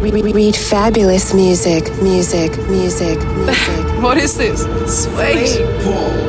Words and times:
read 0.00 0.54
fabulous 0.56 1.34
music, 1.34 1.84
music, 2.02 2.56
music, 2.68 3.18
music. 3.36 3.84
what 4.02 4.16
is 4.16 4.36
this? 4.36 4.62
Sweet. 4.86 5.48
Sweet. 5.48 6.27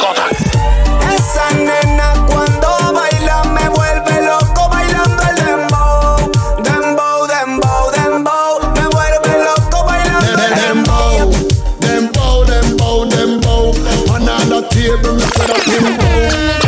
Esa 0.00 1.50
nena 1.54 2.14
cuando 2.28 2.68
baila 2.94 3.42
me 3.44 3.68
vuelve 3.70 4.22
loco 4.22 4.68
bailando 4.68 5.22
el 5.24 5.36
dembow. 5.44 6.30
Dembow, 6.62 7.26
dembow, 7.26 7.90
dembow. 7.90 8.60
Me 8.74 8.86
vuelve 8.88 9.44
loco 9.44 9.84
bailando 9.84 10.42
el 10.44 10.54
dembow. 10.54 11.30
Dembow, 11.80 12.44
dembow, 12.44 13.06
dembow. 13.08 13.74
Another 14.14 14.68
table, 14.68 15.12
me 15.14 15.26
dembow. 15.66 16.67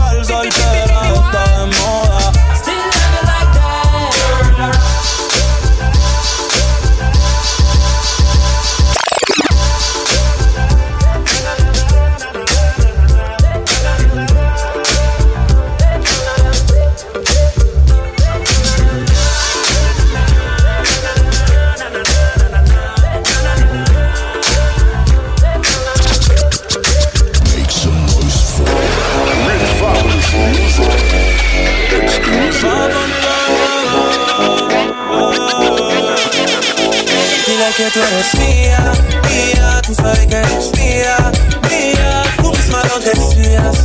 que 37.77 37.89
tú 37.91 37.99
eres 38.01 38.33
mía, 38.35 38.91
mía, 39.29 39.81
tú 39.85 39.95
sabes 39.95 40.27
que 40.27 40.35
eres 40.35 40.71
mía, 40.75 41.31
mía, 41.69 42.23
tú 42.41 42.51
misma 42.51 42.81
lo 42.89 42.99
decías, 42.99 43.77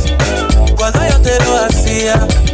cuando 0.75 1.07
yo 1.07 1.21
te 1.21 1.39
lo 1.45 1.57
hacía. 1.65 2.46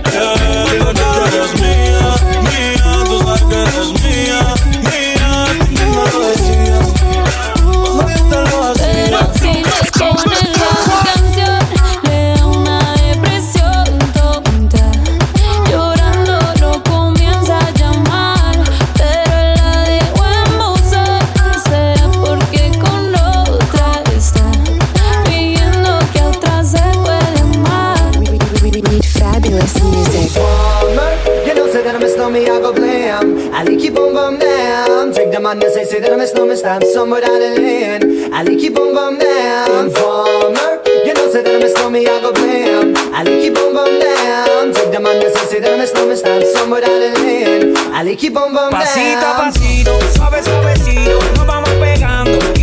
Warmer, 30.11 31.15
you 31.47 31.53
know, 31.55 31.67
say 31.71 31.81
that 31.83 31.93
I'm 31.95 32.03
a 32.03 32.09
snowman, 32.09 32.43
I 32.43 32.59
go 32.59 32.73
blam 32.73 33.53
I 33.53 33.63
like 33.63 33.81
you 33.81 33.91
boom 33.91 34.13
boom 34.13 34.37
down 34.39 35.13
Take 35.13 35.31
the 35.31 35.39
madness, 35.39 35.73
say 35.75 35.85
say 35.85 35.99
that 36.01 36.11
I'm 36.11 36.19
a 36.19 36.27
snowman, 36.27 36.57
stop 36.57 36.83
somewhere 36.83 37.21
down 37.21 37.39
the 37.39 37.55
lane 37.61 38.33
I 38.33 38.43
like 38.43 38.61
you 38.61 38.71
boom 38.71 38.93
boom 38.93 39.17
down 39.17 39.85
Informer, 39.85 40.81
you 41.05 41.13
know, 41.13 41.31
say 41.31 41.41
that 41.43 41.55
I'm 41.55 41.61
a 41.63 41.69
snowman, 41.69 42.07
I 42.07 42.19
go 42.19 42.33
blam 42.33 42.93
I 43.15 43.23
like 43.23 43.43
you 43.43 43.53
boom 43.53 43.73
boom 43.73 43.99
down 43.99 44.73
Take 44.73 44.91
the 44.91 44.99
madness, 44.99 45.33
say 45.35 45.45
say 45.45 45.59
that 45.61 45.71
I'm 45.71 45.79
a 45.79 45.87
snowman, 45.87 46.17
stop 46.17 46.43
somewhere 46.43 46.81
down 46.81 46.99
the 46.99 47.19
lane 47.21 47.77
I 47.95 48.03
like 48.03 48.21
you 48.23 48.31
boom 48.31 48.53
boom 48.53 48.71
down 48.71 48.81
Pasito 48.83 49.23
a 49.23 49.39
pasito, 49.39 49.93
suave 50.17 50.41
suavecito. 50.43 51.19
Nos 51.37 51.45
vamos 51.45 51.69
pegando. 51.79 52.62